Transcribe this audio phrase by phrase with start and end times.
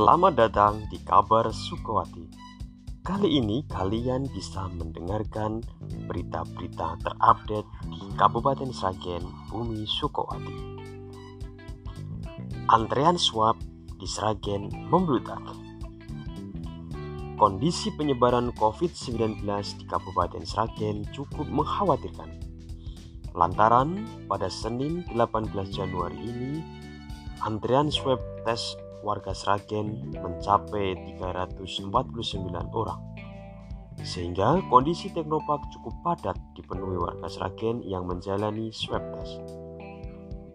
[0.00, 2.24] Selamat datang di Kabar Sukowati.
[3.04, 5.60] Kali ini kalian bisa mendengarkan
[6.08, 9.20] berita-berita terupdate di Kabupaten Sragen,
[9.52, 10.56] Bumi Sukowati.
[12.72, 13.60] Antrean swab
[14.00, 15.44] di Sragen membludak.
[17.36, 19.44] Kondisi penyebaran COVID-19
[19.76, 22.40] di Kabupaten Sragen cukup mengkhawatirkan.
[23.36, 26.64] Lantaran pada Senin 18 Januari ini
[27.44, 28.16] Antrian swab
[28.48, 31.90] tes warga Sragen mencapai 349
[32.72, 33.00] orang.
[34.00, 39.40] Sehingga kondisi Teknopark cukup padat dipenuhi warga Sragen yang menjalani swab test.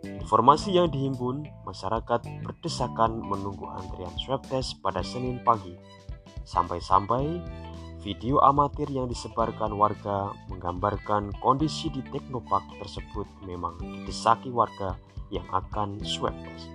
[0.06, 5.78] Informasi yang dihimpun, masyarakat berdesakan menunggu antrian swab test pada Senin pagi.
[6.46, 7.42] Sampai-sampai
[8.02, 14.98] video amatir yang disebarkan warga menggambarkan kondisi di Teknopark tersebut memang didesaki warga
[15.34, 16.75] yang akan swab test.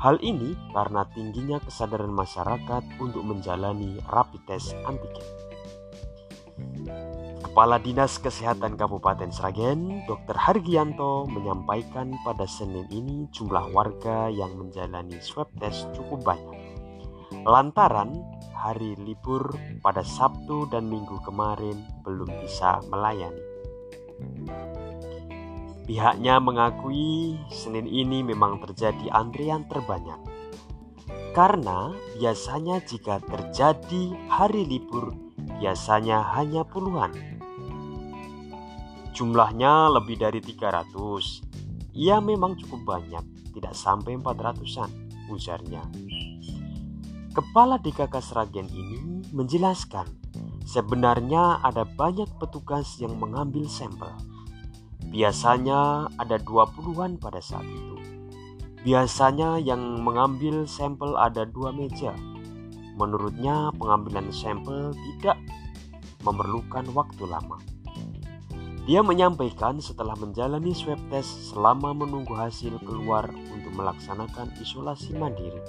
[0.00, 5.28] Hal ini karena tingginya kesadaran masyarakat untuk menjalani rapid test antigen.
[7.44, 10.40] Kepala Dinas Kesehatan Kabupaten Sragen, Dr.
[10.40, 16.56] Hargianto, menyampaikan pada Senin ini jumlah warga yang menjalani swab test cukup banyak.
[17.44, 18.16] Lantaran
[18.56, 19.52] hari libur
[19.84, 21.76] pada Sabtu dan Minggu kemarin
[22.08, 23.49] belum bisa melayani.
[25.90, 30.22] Pihaknya mengakui Senin ini memang terjadi antrian terbanyak.
[31.34, 35.10] Karena biasanya jika terjadi hari libur
[35.58, 37.10] biasanya hanya puluhan.
[39.18, 40.94] Jumlahnya lebih dari 300.
[41.98, 44.94] Ia memang cukup banyak, tidak sampai 400-an,
[45.26, 45.82] ujarnya.
[47.34, 50.06] Kepala DKK Sragen ini menjelaskan,
[50.62, 54.14] sebenarnya ada banyak petugas yang mengambil sampel
[55.10, 57.98] Biasanya ada 20-an pada saat itu.
[58.86, 62.14] Biasanya yang mengambil sampel ada dua meja.
[62.96, 65.36] Menurutnya pengambilan sampel tidak
[66.24, 67.58] memerlukan waktu lama.
[68.88, 75.60] Dia menyampaikan setelah menjalani swab test selama menunggu hasil keluar untuk melaksanakan isolasi mandiri.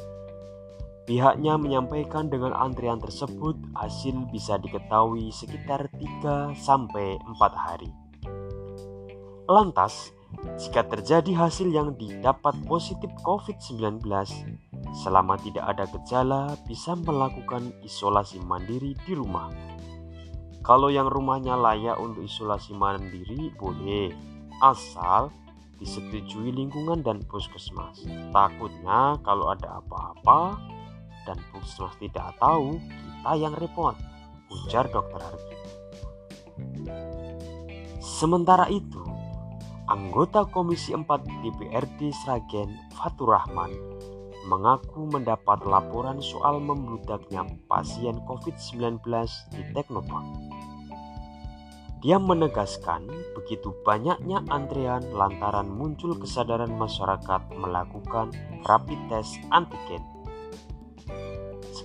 [1.04, 5.92] Pihaknya menyampaikan dengan antrian tersebut hasil bisa diketahui sekitar
[6.24, 8.01] 3 sampai 4 hari.
[9.50, 10.14] Lantas,
[10.58, 14.02] jika terjadi hasil yang didapat positif COVID-19,
[15.04, 19.50] selama tidak ada gejala bisa melakukan isolasi mandiri di rumah.
[20.62, 24.14] Kalau yang rumahnya layak untuk isolasi mandiri boleh,
[24.62, 25.34] asal
[25.82, 28.06] disetujui lingkungan dan puskesmas.
[28.30, 30.62] Takutnya kalau ada apa-apa
[31.26, 33.98] dan puskesmas tidak tahu, kita yang repot,
[34.54, 35.58] ujar dokter Hargi.
[37.98, 39.02] Sementara itu,
[39.92, 41.04] Anggota Komisi 4
[41.44, 43.76] DPRD Sragen Fatur Rahman
[44.48, 49.04] mengaku mendapat laporan soal membludaknya pasien COVID-19
[49.52, 50.32] di Teknopark.
[52.00, 53.04] Dia menegaskan
[53.36, 58.32] begitu banyaknya antrean lantaran muncul kesadaran masyarakat melakukan
[58.64, 60.00] rapid test antigen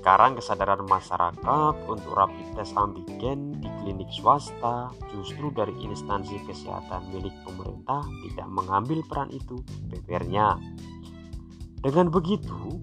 [0.07, 7.35] sekarang kesadaran masyarakat untuk rapid test antigen di klinik swasta justru dari instansi kesehatan milik
[7.43, 9.59] pemerintah tidak mengambil peran itu,
[9.91, 10.63] bebernya.
[11.83, 12.79] Dengan begitu,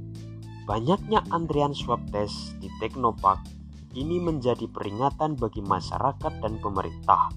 [0.68, 3.40] banyaknya antrian swab test di Teknopark
[3.96, 7.32] ini menjadi peringatan bagi masyarakat dan pemerintah.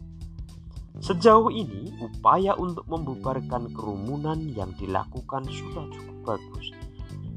[0.98, 6.74] Sejauh ini, upaya untuk membubarkan kerumunan yang dilakukan sudah cukup bagus,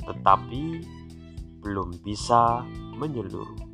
[0.02, 0.98] tetapi
[1.60, 2.64] belum bisa
[2.98, 3.69] menyeluruh.